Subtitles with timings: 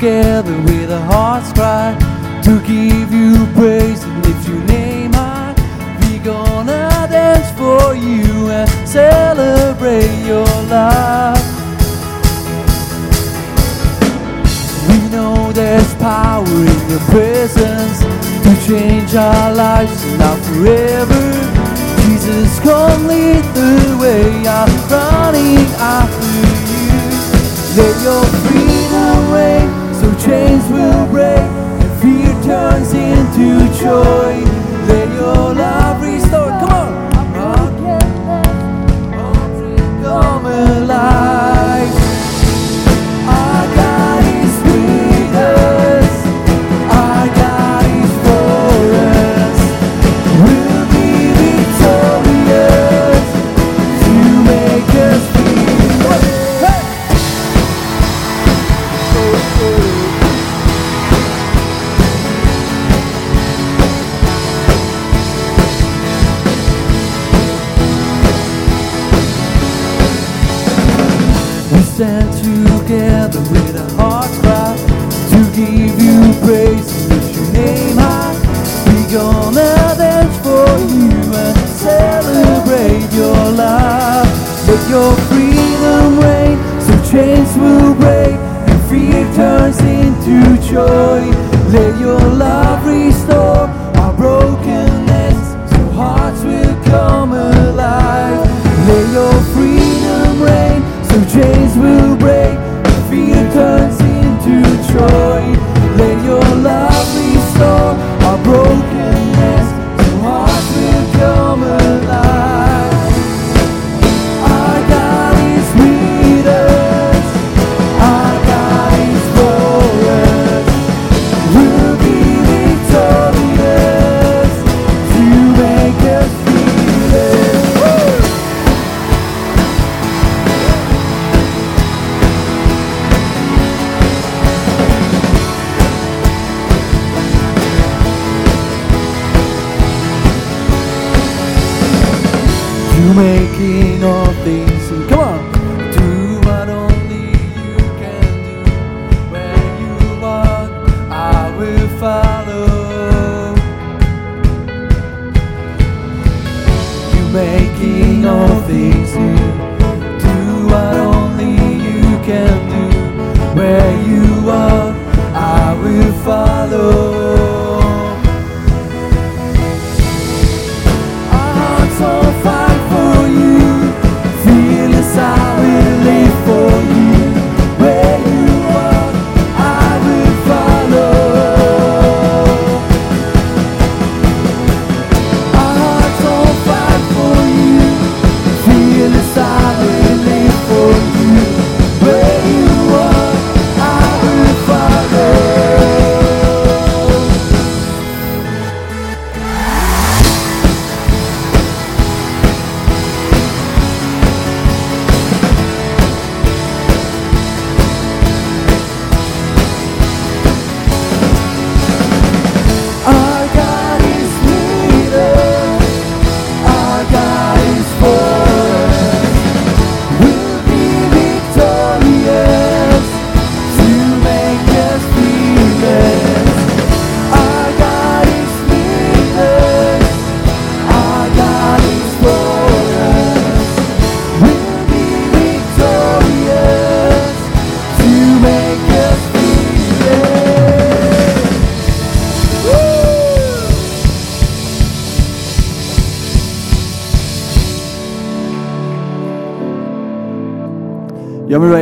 [0.00, 1.92] together with a heart's cry
[2.42, 5.54] to give you praise and lift your name high.
[6.00, 11.44] We gonna dance for you and celebrate your life.
[14.88, 18.00] We know there's power in your presence
[18.44, 21.24] to change our lives now forever.
[22.00, 24.48] Jesus, come lead the way.
[24.48, 26.70] I'm running after you.
[27.76, 29.69] Let your freedom reign,
[30.30, 31.42] chains will break
[31.82, 33.48] and fear turns into
[33.82, 34.32] joy.
[34.86, 35.79] Let your love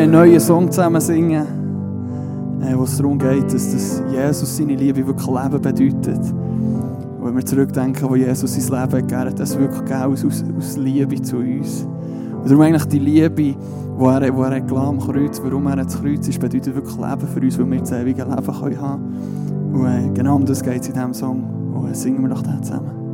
[0.09, 1.47] einen neuen Song zusammen singen,
[2.63, 6.33] äh, wo es darum geht, dass das Jesus seine Liebe wirklich Leben bedeutet.
[7.19, 10.77] Und wenn wir zurückdenken, wo Jesus sein Leben gegeben hat, das wirklich gegeben aus, aus,
[10.79, 11.87] Liebe zu uns.
[12.33, 13.57] Und darum eigentlich die Liebe, die
[14.01, 17.59] er, wo er am Kreuz, warum er das Kreuz ist, bedeutet wirklich Leben für uns,
[17.59, 20.95] weil wir das ewige Leben können haben Und äh, genau um das geht es in
[20.95, 21.45] diesem Song.
[21.75, 23.08] Und äh, singen wir doch den zusammen.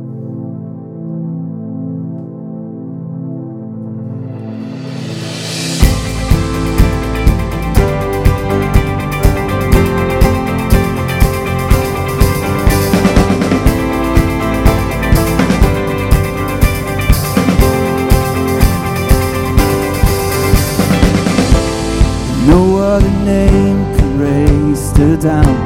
[25.25, 25.64] down.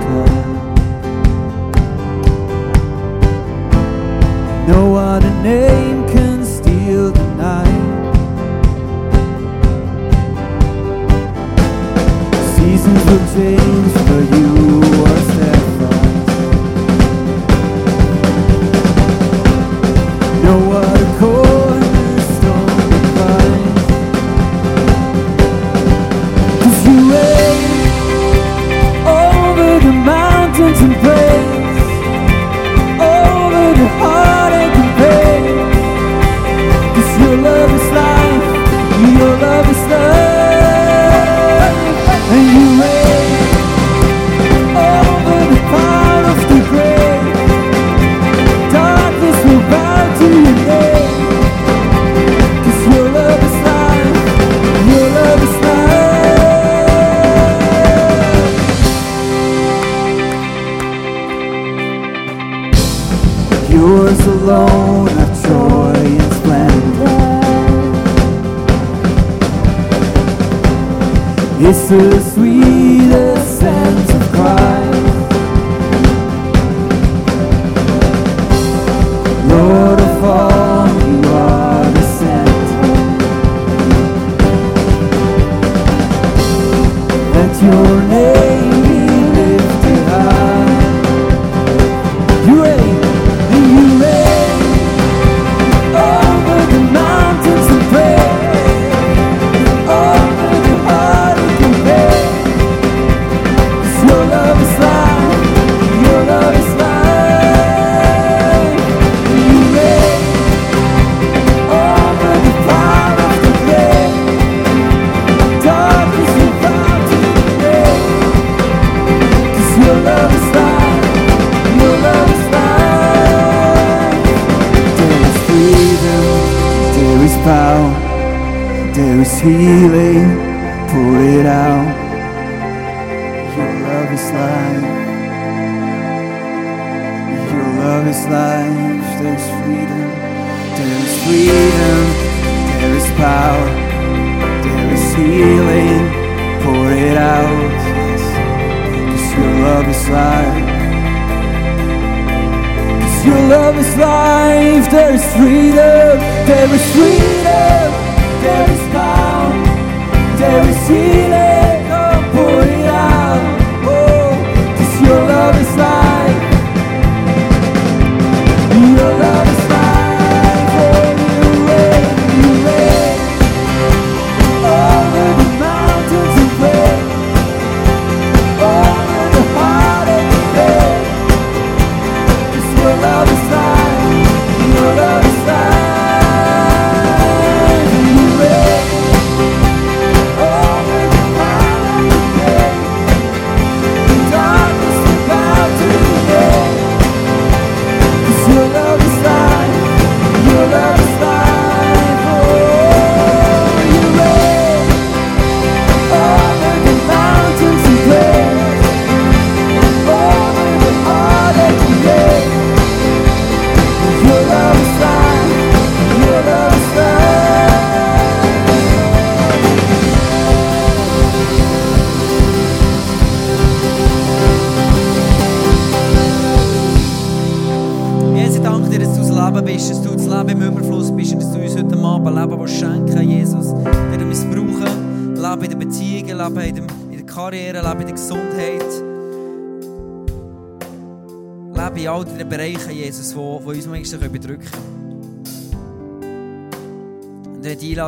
[71.61, 72.88] It's so sweet.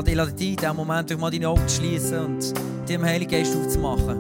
[0.08, 2.54] lade, dich in diesem Moment durch mal deine Augen zu schließen und
[2.90, 4.20] dem Heiligen Geist aufzumachen.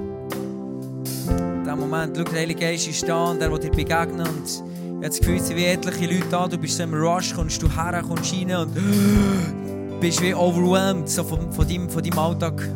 [1.29, 4.27] In diesem Moment, schau, der Heilige Geist ist da und er will dir begegnen.
[4.27, 6.47] Und ich habe das Gefühl, es sind wie etliche Leute da.
[6.47, 8.71] Du bist so im Rush, kommst du her, kommst rein und
[9.99, 12.69] bist wie overwhelmed so von, von, deinem, von deinem Alltag.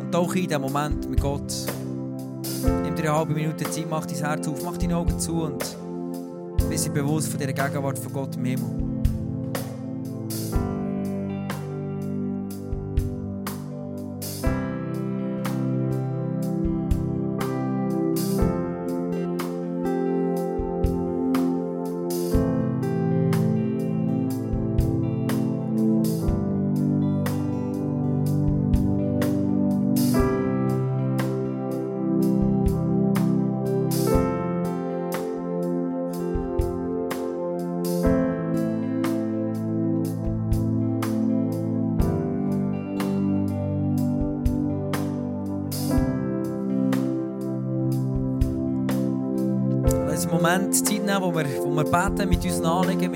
[0.00, 1.52] Und tauche in diesem Moment mit Gott.
[2.82, 5.64] Nimm dir eine halbe Minute Zeit, mach dein Herz auf, mach deine Augen zu und
[6.68, 8.93] bist sind bewusst von dieser Gegenwart von Gott im Himmel.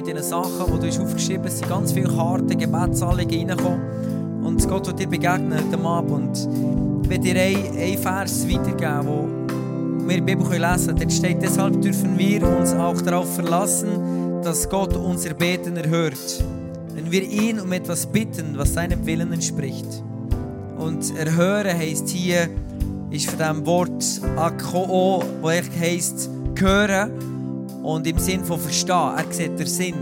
[0.08, 1.58] Den Sachen, die du hast aufgeschrieben hast.
[1.58, 4.42] Sind ganz viele Karten, Gebetsanliegen reingekommen.
[4.42, 6.48] Und Gott wird dir begegnen heute Abend.
[6.48, 10.98] Und ich werde dir einen, Vers weitergeben, wo wir in der Bibel lesen können.
[10.98, 16.42] Dort steht, deshalb dürfen wir uns auch darauf verlassen, dass Gott unser Beten erhört.
[16.94, 20.02] Wenn wir ihn um etwas bitten, was seinem Willen entspricht.
[20.78, 22.48] Und erhören heisst hier,
[23.10, 27.37] ist von dem Wort Akoo, wo echt heisst hören
[27.88, 29.14] und im Sinn von verstehen.
[29.16, 29.94] Er sieht den Sinn.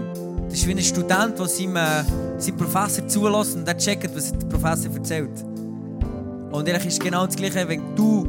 [0.48, 2.02] Das ist wie ein Student, der seinem, äh,
[2.36, 5.44] seinem Professor zulässt und der checkt, was der Professor erzählt.
[6.50, 8.26] Und ehrlich ist genau das Gleiche, wenn du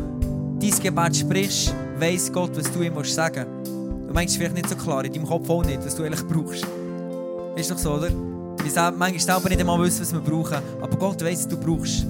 [0.59, 3.71] dein Gebet sprichst, weiss Gott, was du ihm sagen musst.
[4.07, 6.27] Du meinst es vielleicht nicht so klar, in deinem Kopf auch nicht, was du eigentlich
[6.27, 6.63] brauchst.
[7.55, 8.09] Ist doch so, oder?
[8.61, 11.57] Wir selber, manchmal selber nicht einmal wissen, was wir brauchen, aber Gott weiss, was du
[11.57, 12.05] brauchst.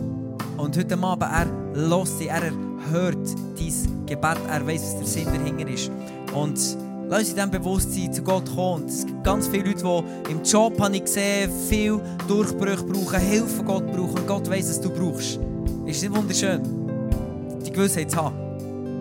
[0.57, 2.51] Und heute Abend, er lässt dich, er
[2.91, 3.15] hört
[3.57, 5.91] dein Gebet, er weiss, was der Sinn dahinter ist.
[6.33, 8.85] Und lass uns in diesem Bewusstsein zu Gott kommen.
[8.85, 13.47] Es gibt ganz viele Leute, die im Job, habe ich gesehen, viel Durchbrüche brauchen, Hilfe
[13.47, 14.17] von Gott brauchen.
[14.17, 15.39] Und Gott weiss, was du brauchst.
[15.85, 16.61] Ist nicht wunderschön,
[17.65, 18.35] die Gewissheit zu haben.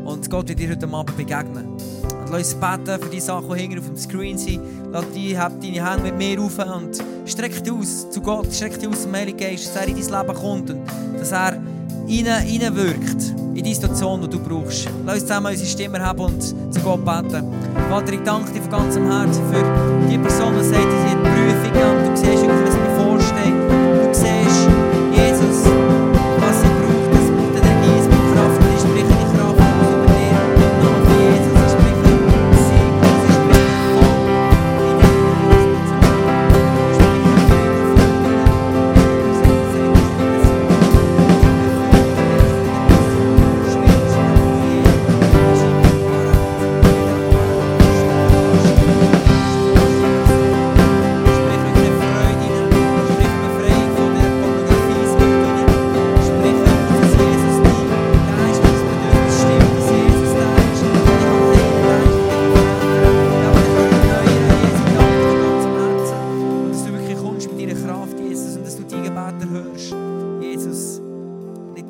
[0.05, 1.67] Und Gott wird dir heute Abend begegnen.
[1.67, 4.61] Und lass uns beten für die Sachen, die hinten auf dem Screen sind.
[4.93, 8.79] Lass die, hab deine Hände mit mir auf und streck dich aus zu Gott, streck
[8.79, 10.81] dich aus zum Heiligen Geist, dass er in dein Leben kommt und
[11.19, 11.61] dass er
[12.09, 14.89] rein, wirkt in die Situation, die du brauchst.
[15.05, 17.53] Lass uns zusammen unsere Stimme haben und zu Gott beten.
[17.89, 21.73] Vater, ich danke dir von ganzem Herzen für die Person, die sagt, sie die Prüfung
[21.91, 22.86] und du siehst, was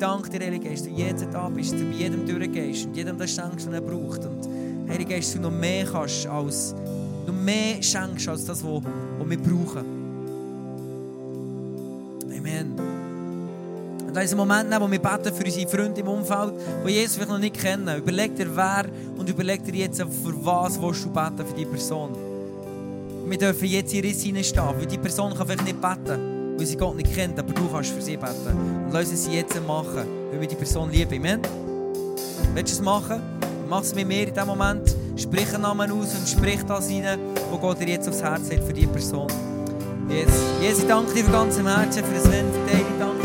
[0.07, 3.31] danke dir, Heilige Geist, dass du jetzt da bist, bei jedem durchgehst und jedem das
[3.31, 4.25] schenkst, was er braucht.
[4.25, 4.47] Und
[4.89, 6.75] Heilige Geist, dass du noch mehr kannst als,
[7.25, 8.83] noch mehr schenkst als das, was,
[9.29, 9.85] wir brauchen.
[12.37, 12.73] Amen.
[13.99, 16.53] Und in diesem Moment, wo wir beten für unsere Freunde im Umfeld,
[16.85, 18.85] die Jesus vielleicht noch nicht kennen, überleg dir wer
[19.17, 22.11] und überleg dir jetzt, für was willst du beten für diese Person.
[23.27, 26.75] Wir dürfen jetzt in Riss hineinstehen, weil die Person kann vielleicht nicht beten, weil sie
[26.75, 28.83] Gott nicht kennt, aber du kannst für sie beten.
[28.85, 31.13] Und lass es jetzt machen, weil wir die Person lieben.
[31.13, 31.41] Amen?
[32.53, 33.21] Willst du es machen?
[33.69, 34.95] Mach es mit mir in diesem Moment.
[35.15, 37.19] Sprich einen Namen aus und sprich das rein,
[37.51, 39.27] wo Gott dir jetzt aufs Herz hat für diese Person.
[40.09, 40.29] Yes.
[40.61, 42.25] Jesus, ich danke dir von ganzem Herzen für das.
[42.25, 43.16] Ich danke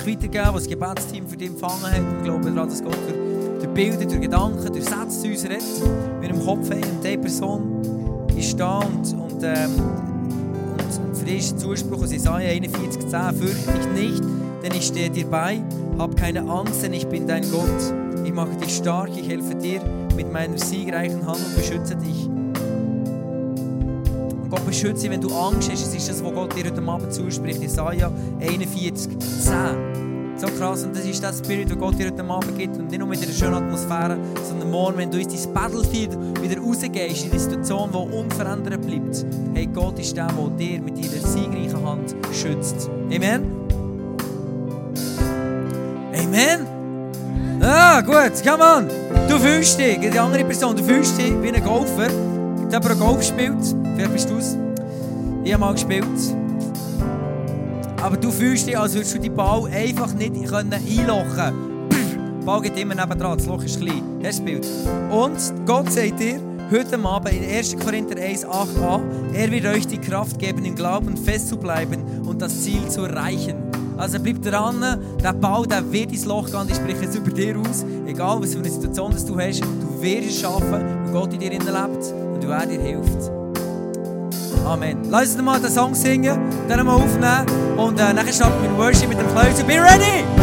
[0.00, 1.92] Eindrücke weitergeben, die das Gebetsteam für dich empfangen hat.
[2.00, 2.96] Wir glauben daran, dass Gott
[3.60, 6.20] durch, Bilder, durch Gedanken, durch Sätze zu uns redet.
[6.20, 9.70] Wir im Kopf haben und diese Person ist da und, und, ähm,
[10.72, 14.24] und, und für dich ist der Zuspruch aus Jesaja 41,10 Fürchte dich nicht,
[14.62, 15.62] denn ich stehe dir bei.
[15.98, 17.68] Hab keine Angst, denn ich bin dein Gott.
[18.24, 19.82] Ich mache dich stark, ich helfe dir
[20.16, 22.26] mit meiner siegreichen Hand und beschütze dich.
[24.42, 25.82] Und Gott beschütze dich, wenn du Angst hast.
[25.82, 27.60] Es ist das, was Gott dir heute Abend zuspricht.
[27.60, 29.89] Jesaja 41, 10.
[30.40, 30.84] So krass.
[30.84, 32.74] Und das ist das Spirit, das Gott dir heute Abend gibt.
[32.78, 34.16] Und nicht nur mit einer schönen Atmosphäre,
[34.48, 39.26] sondern morgen, wenn du in dein Battlefield wieder rausgehst, in eine Situation, die unverändert bleibt.
[39.52, 42.88] Hey, Gott ist der, der dir mit deiner siegreichen Hand schützt.
[43.14, 43.42] Amen?
[46.14, 46.66] Amen?
[47.60, 48.88] Ah, gut, come on!
[49.28, 52.08] Du fühlst dich, die andere Person, du fühlst dich wie ein Golfer.
[52.08, 53.76] Jemand, der Golf spielt?
[53.94, 54.38] Vielleicht bist du.
[55.44, 56.06] Ich habe mal gespielt.
[58.10, 62.40] Aber du fühlst dich, als würdest du die Ball einfach nicht einlochen können.
[62.44, 64.02] Ball geht immer nebendran, das Loch ist klein.
[64.20, 64.66] Das Bild.
[65.12, 66.40] Und Gott sagt dir,
[66.72, 67.76] heute Abend in 1.
[67.78, 69.00] Korinther 1, 8a,
[69.32, 73.04] er wird euch die Kraft geben, im Glauben fest zu bleiben und das Ziel zu
[73.04, 73.54] erreichen.
[73.96, 74.80] Also bleib dran,
[75.22, 77.84] der Ball der wird ins Loch gehen, ich spreche es über dir aus.
[78.08, 81.50] Egal was für eine Situation du hast, du wirst es schaffen, weil Gott in dir
[81.50, 83.39] lebt und er dir hilft.
[84.66, 84.98] Amen.
[85.10, 86.38] Lass uns mal den Song singen,
[86.68, 89.64] dann mal aufnehmen und äh, nachher starten wir mit Worship mit dem Close.
[89.64, 90.39] Be ready!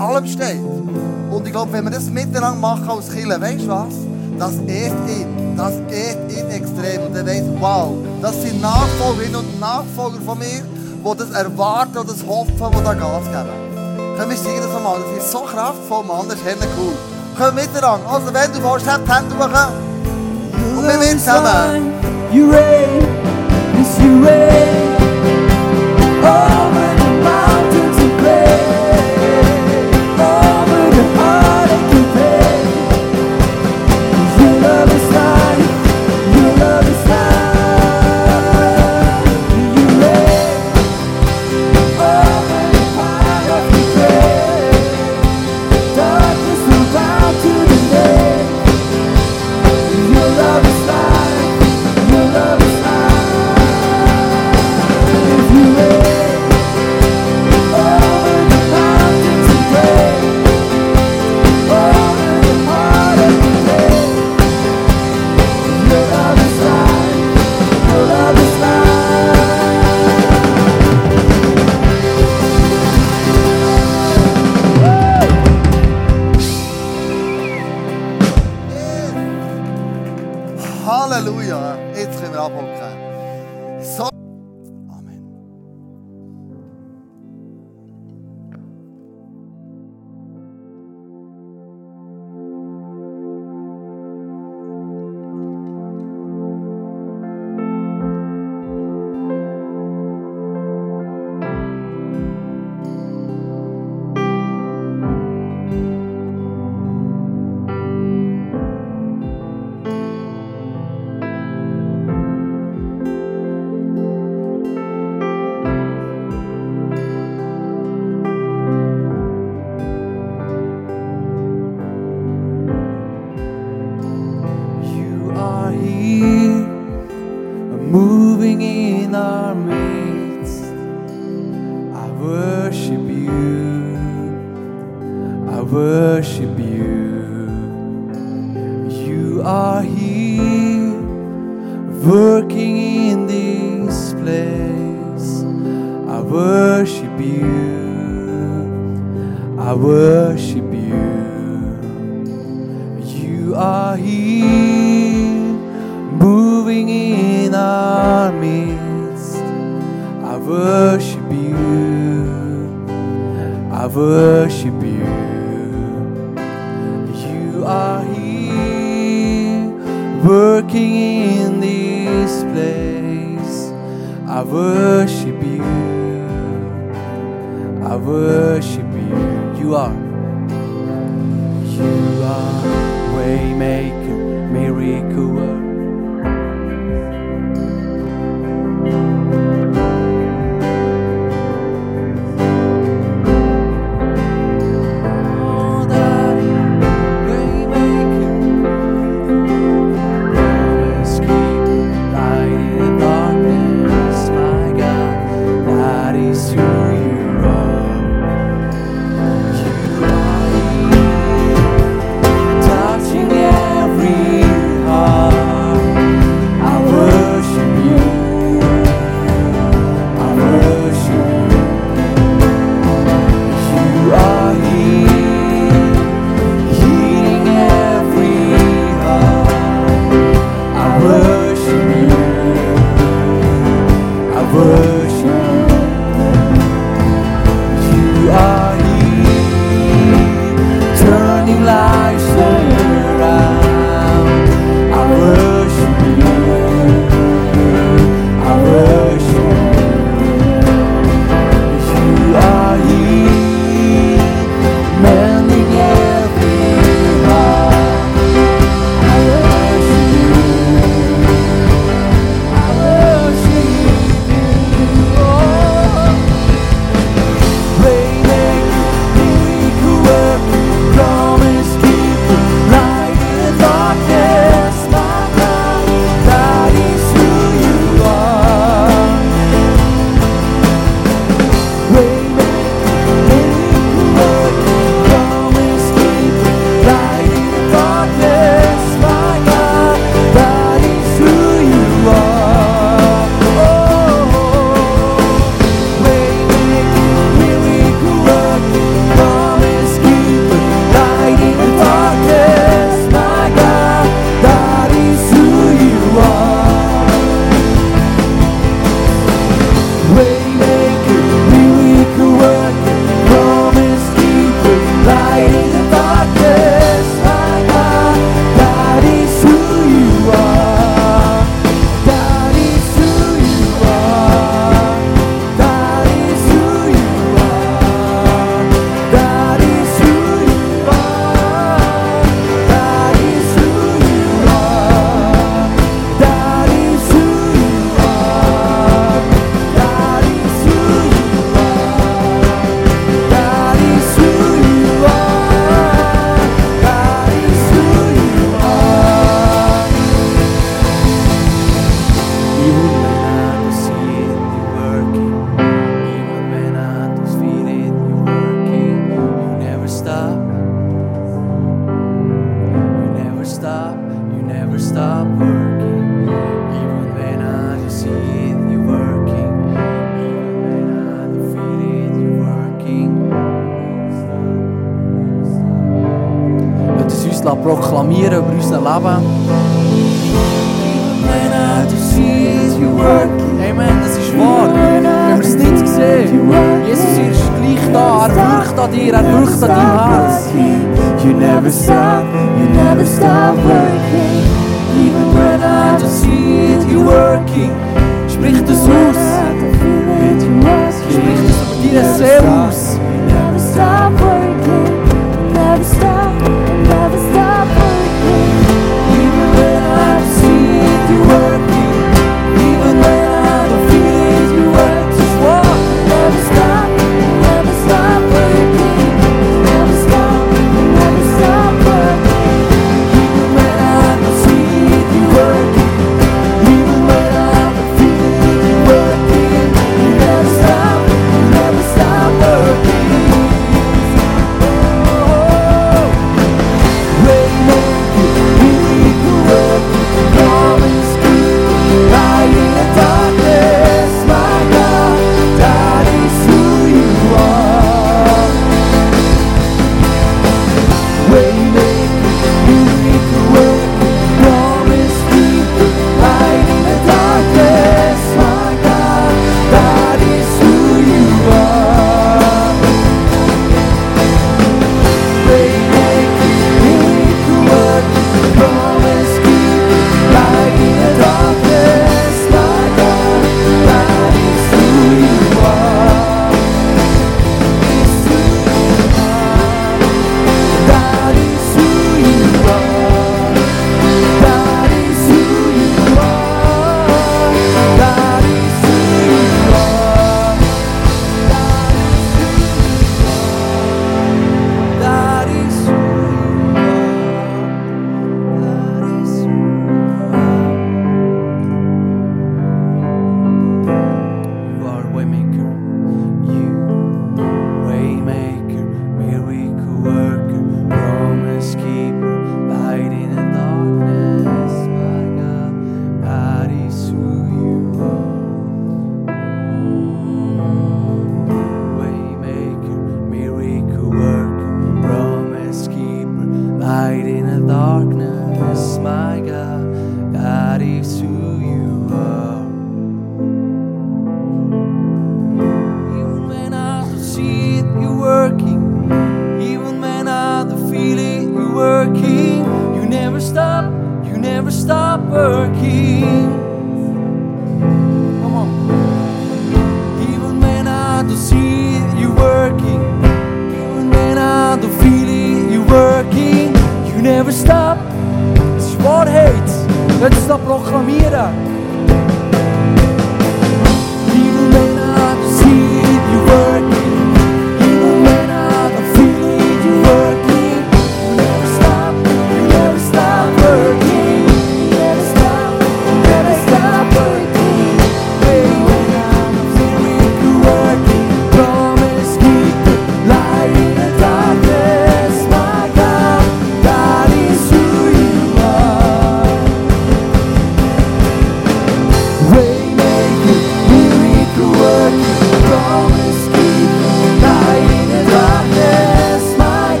[0.00, 0.60] Allem steht.
[1.30, 3.94] Und ich glaube, wenn wir das miteinander machen als Kirche, weißt du was?
[4.38, 5.56] Das ehrt ihn.
[5.56, 7.02] Das ehrt ihn extrem.
[7.06, 12.10] Und er weiß, wow, das sind Nachfolgerinnen und Nachfolger von mir, die das erwarten und
[12.10, 14.16] das hoffen, die da Gas geben.
[14.16, 14.98] Können wir singen das nochmal?
[15.14, 16.28] Das ist so kraftvoll, Mann.
[16.28, 16.92] Das ist echt cool.
[17.36, 18.10] Können wir miteinander.
[18.10, 20.78] Also, wenn du willst, habt die Hände hoch.
[20.78, 21.92] Und wir mit zusammen.
[22.32, 23.00] You reign,
[23.76, 24.59] yes you reign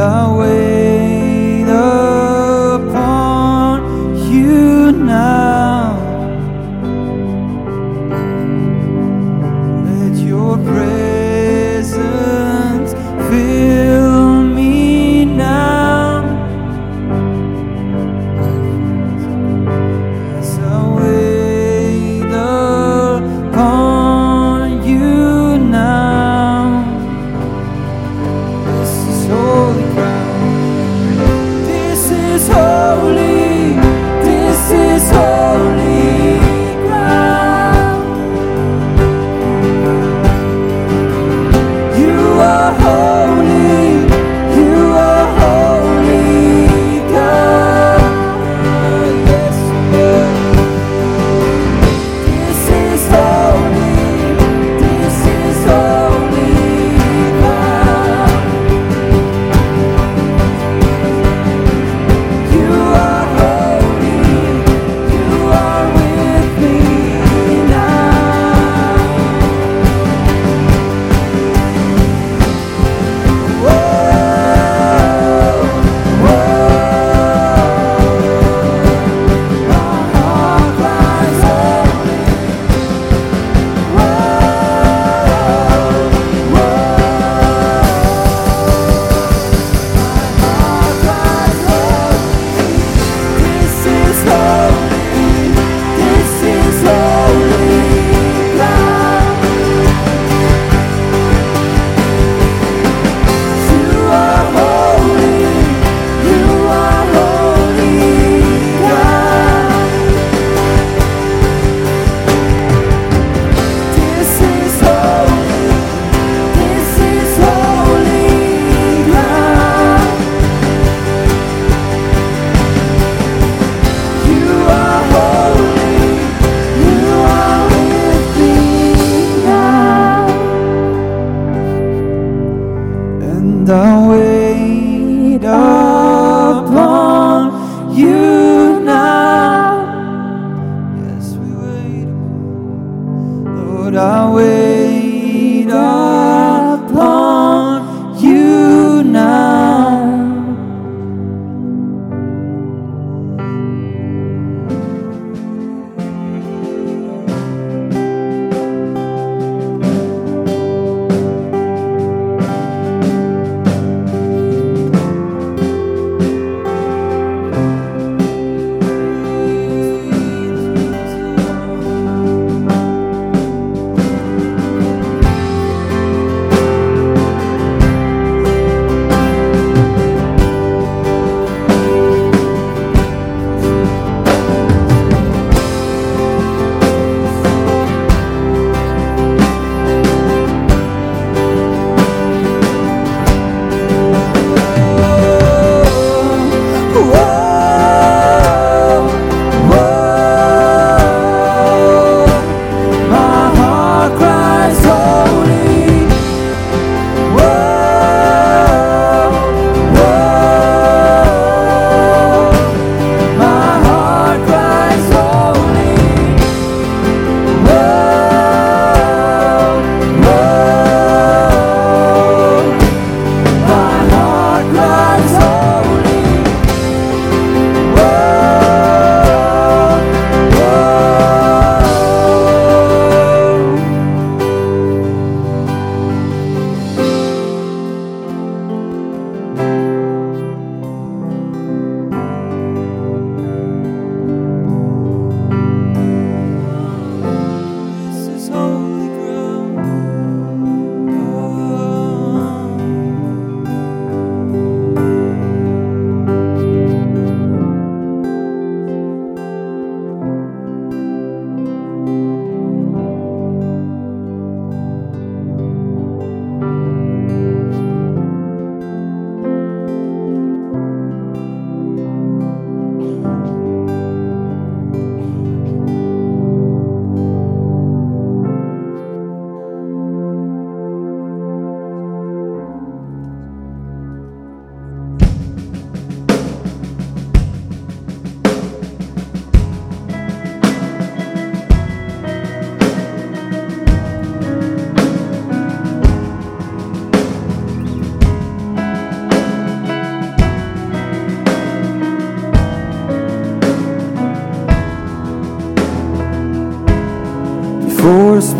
[0.00, 0.69] 那味。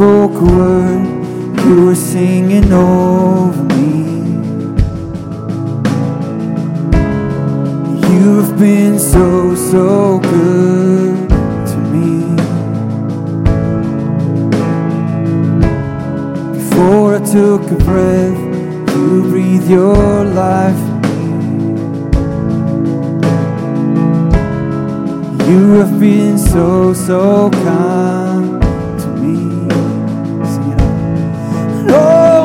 [0.01, 3.91] Spoke a word, you were singing over me.
[8.09, 11.29] You've been so, so good
[11.71, 12.15] to me.
[16.55, 18.41] Before I took a breath,
[18.97, 20.83] you breathed your life.
[25.47, 28.30] You have been so, so kind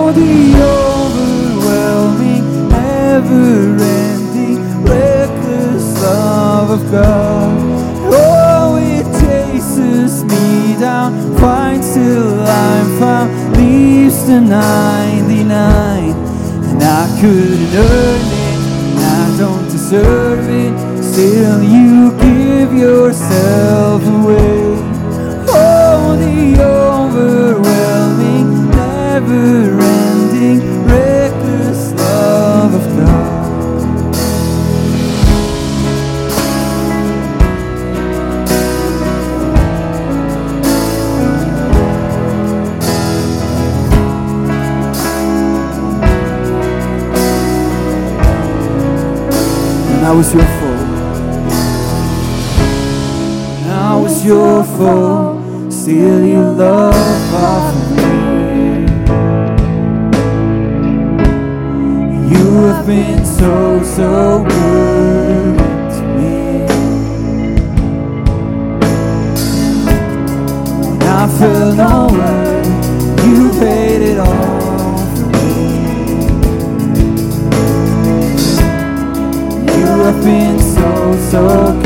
[0.07, 0.53] Oh, the
[1.65, 7.57] overwhelming, never-ending, reckless love of God.
[8.13, 16.13] Oh, it chases me down, finds till I'm found, leaves the 99.
[16.69, 18.59] And I couldn't earn it,
[18.93, 21.03] and I don't deserve it.
[21.03, 24.77] Still, you give yourself away.
[25.49, 26.61] Oh, the
[29.27, 32.95] never ending, reckless love of.
[49.91, 50.81] And I was your fault.
[53.63, 55.71] And I was your fault.
[55.71, 57.84] Still, your love
[62.61, 65.57] have been so, so good
[65.95, 66.65] to me.
[70.89, 71.77] And I felt
[72.13, 72.63] way.
[73.25, 75.55] You paid it all for me.
[79.77, 81.84] You have been so, so kind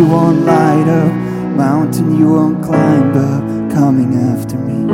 [0.00, 1.12] you won't light up,
[1.54, 4.86] mountain you won't climb up, coming after me.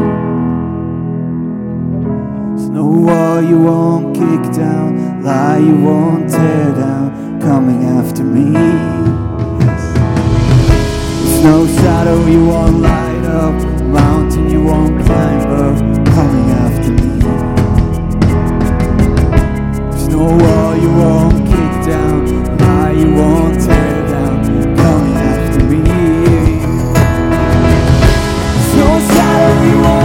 [2.56, 8.50] There's no wall you won't kick down, lie you won't tear down, coming after me.
[11.22, 13.54] There's no shadow you won't light up,
[13.84, 15.78] mountain you won't climb up,
[16.16, 17.12] coming after me.
[19.88, 23.85] There's no wall you won't kick down, lie you won't tear
[29.66, 29.95] you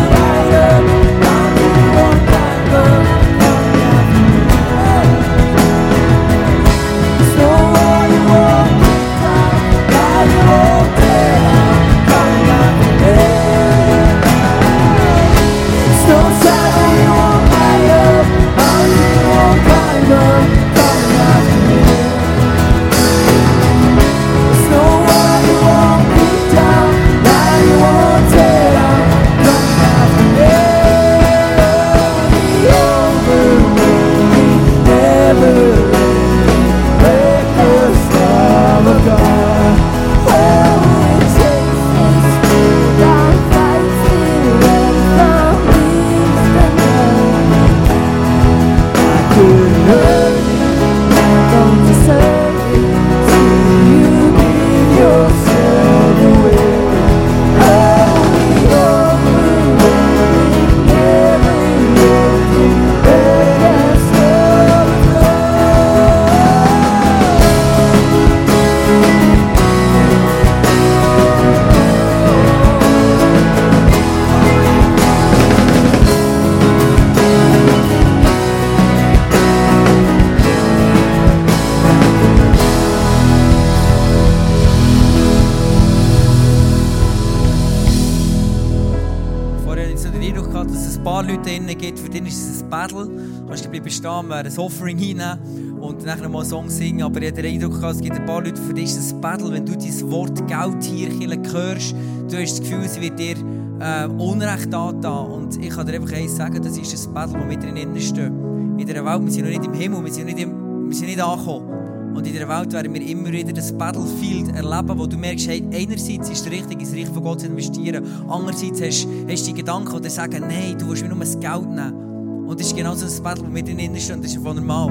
[94.32, 97.04] wir ein Offering hinnehmen und noch mal einen Song singen.
[97.04, 99.52] Aber ich habe den Eindruck es gibt ein paar Leute, für die ist ein Battle.
[99.52, 101.96] Wenn du dieses Wort Geld hier hörst,
[102.30, 103.36] du hast das Gefühl, es wird dir
[103.80, 105.28] äh, Unrecht angetan.
[105.28, 108.80] Und ich kann dir einfach eins sagen, das ist ein Battle, das wir drinnen stehen.
[108.80, 111.08] In dieser Welt, wir sind noch nicht im Himmel, wir sind nicht, im, wir sind
[111.08, 111.82] nicht angekommen.
[112.16, 115.64] Und in der Welt werden wir immer wieder das Battlefield erleben, wo du merkst, hey,
[115.74, 119.54] einerseits ist es richtig, ins Reich von Gott zu investieren, andererseits hast, hast du die
[119.54, 122.11] Gedanken, die sagen, nein, du willst mir nur das Geld nehmen.
[122.52, 124.90] Und das ist genau so ein Battle, das wir drinnen stehen, das ist einfach normal.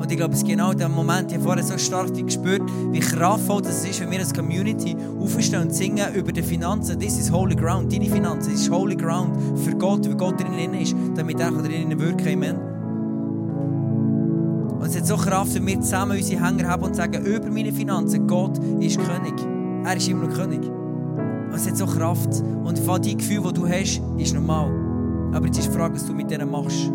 [0.00, 2.62] Und ich glaube, es ist genau der Moment, ich habe vorher so stark gespürt,
[2.92, 6.98] wie kraftvoll das ist, wenn wir als Community aufstehen und singen über die Finanzen.
[6.98, 10.72] Das ist Holy Ground, deine Finanzen, das ist Holy Ground für Gott, weil Gott drinnen
[10.80, 12.32] ist, damit er drinnen wirken kann.
[12.32, 12.56] Amen.
[14.78, 17.70] Und es hat so Kraft, wenn wir zusammen unsere Hänger haben und sagen, über meine
[17.70, 19.34] Finanzen, Gott ist König.
[19.84, 20.62] Er ist immer noch König.
[20.62, 22.42] Und es hat so Kraft.
[22.64, 24.87] Und die Gefühle, die du hast, ist normal.
[25.32, 26.90] Aber jetzt ist die Frage, was du mit denen machst.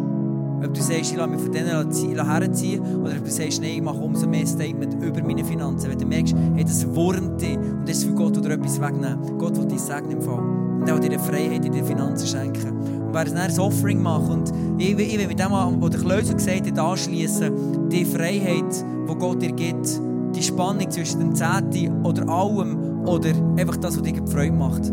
[0.66, 3.82] Ob du sagst, ich lasse mich von denen herziehen oder ob du sagst, nein, ich
[3.82, 5.92] mache umso mehr Statement über meine Finanzen.
[5.92, 9.38] Wenn du merkst, hey, das wurmt dich und das ist für Gott oder etwas wegnehmen.
[9.38, 10.40] Gott will dich segnen im Fall.
[10.40, 12.78] Und er will dir Freiheit in den Finanzen schenken.
[12.78, 16.68] Und wer ein Offering macht und ich, ich will mit dem, was der Klöser gesagt
[16.68, 20.00] hat, anschließen, die Freiheit, die Gott dir gibt,
[20.36, 24.92] die Spannung zwischen dem Zehnten oder allem oder einfach das, was dir Freude macht.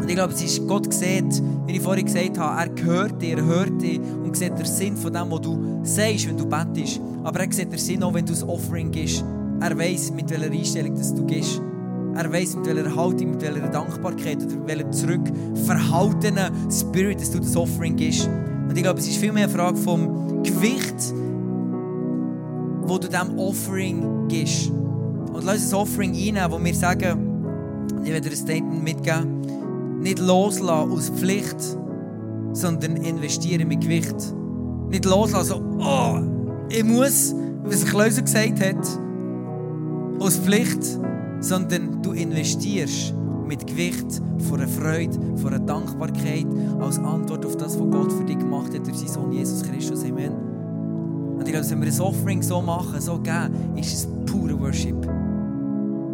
[0.00, 3.38] Und ich glaube, es ist, Gott sieht, wie ich vorhin gesagt habe, er hört dir,
[3.38, 7.00] er hört dich und sieht den Sinn von dem, was du sagst, wenn du bettest.
[7.22, 9.24] Aber er sieht den Sinn auch, wenn du ein Offering gibst.
[9.60, 11.60] Er weiß, mit welcher Einstellung das du gibst.
[12.14, 17.38] Er weiß, mit welcher Haltung, mit welcher Dankbarkeit oder mit welchem zurückverhaltenen Spirit, dass du
[17.38, 18.28] das Offering gibst.
[18.68, 21.14] Und ich glaube, es ist vielmehr eine Frage vom Gewicht,
[22.82, 24.70] wo du diesem Offering gibst.
[24.70, 27.30] Und lass uns ein Offering einnehmen, wo wir sagen,
[28.04, 29.33] ich werde dir ein Statement mitgeben
[30.04, 31.56] nicht loslassen aus Pflicht,
[32.52, 34.14] sondern investieren mit Gewicht.
[34.90, 36.20] Nicht loslassen, oh,
[36.68, 37.34] ich muss,
[37.64, 39.00] wie es Klöser gesagt hat,
[40.20, 40.84] aus Pflicht,
[41.40, 43.14] sondern du investierst
[43.48, 46.46] mit Gewicht, von einer Freude, von einer Dankbarkeit,
[46.80, 50.04] als Antwort auf das, was Gott für dich gemacht hat durch seinen Sohn Jesus Christus.
[50.04, 50.32] Amen.
[51.38, 54.96] Und ich glaube, wenn wir ein Offering so machen, so geben, ist es pure Worship.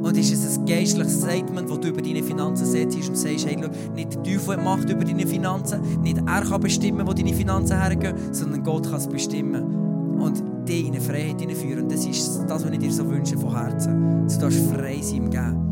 [0.02, 3.56] Und ist es ein geistliches Statement, das du über deine Finanzen setzt und sagst, hey,
[3.94, 7.78] nicht der Teufel hat Macht über deine Finanzen, nicht er kann bestimmen, wo deine Finanzen
[7.78, 10.18] hergehen, sondern Gott kann es bestimmen.
[10.20, 11.84] Und dich in eine Freiheit hineinführen.
[11.84, 14.26] Und das ist das, was ich dir so wünsche von Herzen.
[14.28, 15.70] Du darfst frei sein im Geben.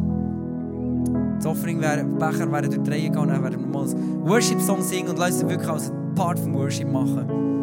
[1.36, 4.82] Das Offering wäre, Becher wäre durch die Reihe gehen, dann werden wir mal einen Worship-Song
[4.82, 7.57] singen und lass es wirklich als Part vom Worship machen.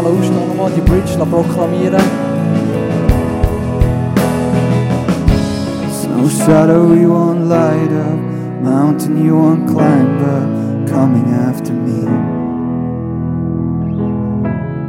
[0.00, 2.02] Aufstehen, nochmal die Bridge proklamieren.
[6.16, 8.18] No shadow you won't light up,
[8.62, 12.06] mountain you won't climb up, coming after me.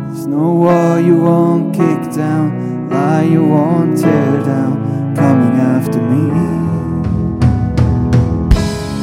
[0.07, 6.29] There's no wall you won't kick down, lie you won't tear down, coming after me.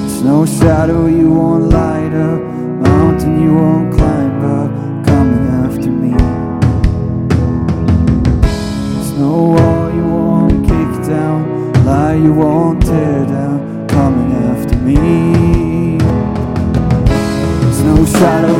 [0.01, 2.52] There's no shadow you won't light up,
[9.23, 11.41] no wall you won't kick down,
[11.87, 15.99] lie you won't tear down, coming after me.
[17.61, 18.52] There's no shadow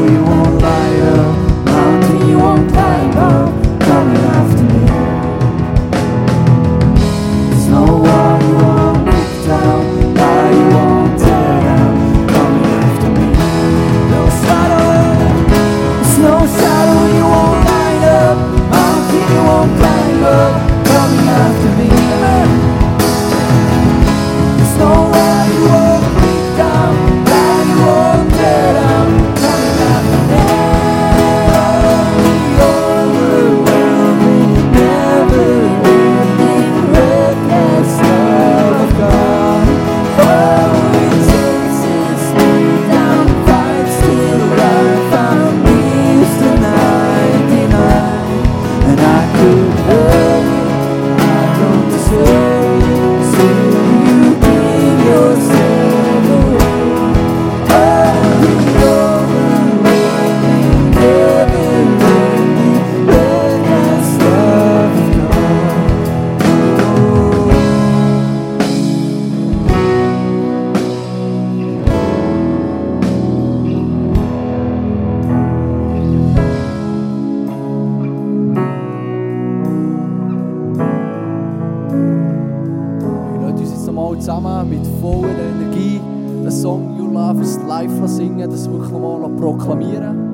[88.09, 90.32] singen, das wirklich nochmal proklamieren.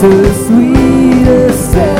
[0.00, 1.97] the sweetest sound.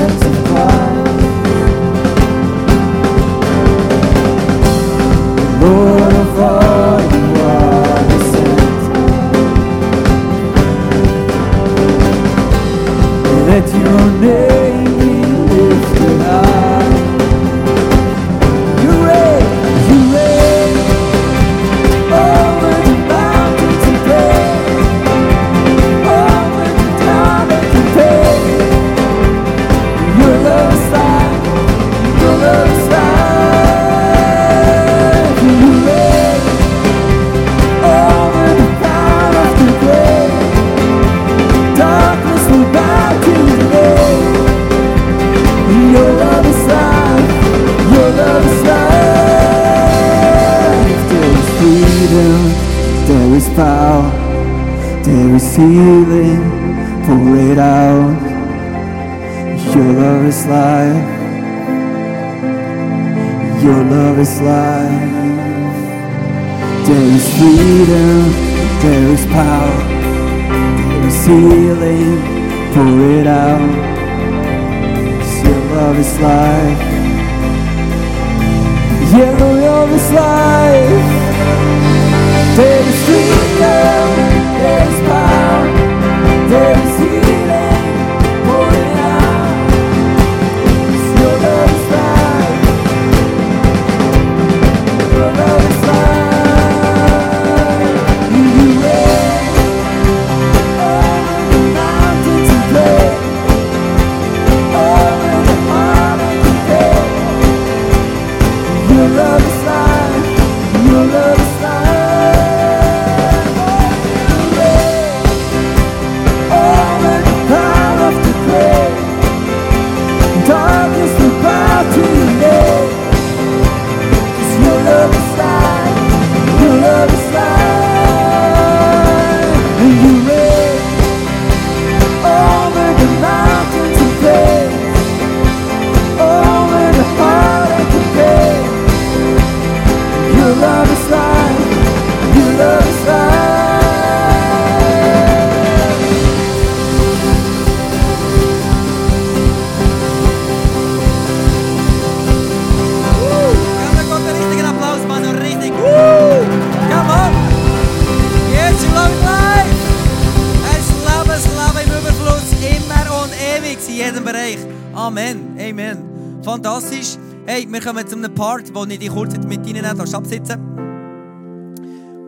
[168.25, 170.79] einem Part, wo ich dich kurz mit reinnehmen darf, absitzen.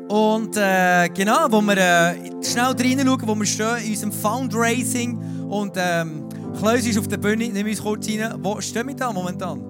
[0.08, 5.46] Und äh, genau, wo wir äh, schnell reinschauen, wo wir stehen in unserem Fundraising.
[5.48, 6.24] Und ähm,
[6.58, 8.34] Klaus ist auf der Bühne, nimm uns kurz rein.
[8.42, 9.62] Wo stehen wir da momentan?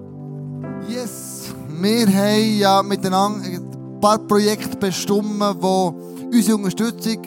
[0.89, 7.17] Yes, wir haben ja miteinander ein paar Projekte bestimmt, die unsere Unterstützung